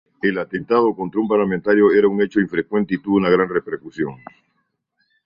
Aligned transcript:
El 0.23 0.39
atentado 0.39 0.95
contra 0.95 1.21
un 1.21 1.27
parlamentario 1.27 1.91
era 1.93 2.07
un 2.07 2.19
hecho 2.23 2.39
infrecuente 2.39 2.95
y 2.95 3.01
tuvo 3.03 3.17
una 3.17 3.29
gran 3.29 3.47
repercusión. 3.49 4.15